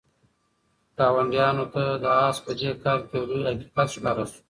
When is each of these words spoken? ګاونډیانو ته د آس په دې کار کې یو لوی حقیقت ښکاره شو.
ګاونډیانو 0.97 1.65
ته 1.73 1.83
د 2.03 2.05
آس 2.25 2.37
په 2.45 2.51
دې 2.59 2.71
کار 2.83 2.99
کې 3.07 3.15
یو 3.19 3.25
لوی 3.29 3.43
حقیقت 3.49 3.87
ښکاره 3.95 4.25
شو. 4.31 4.39